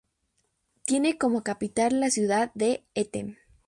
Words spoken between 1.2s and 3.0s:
capital la ciudad de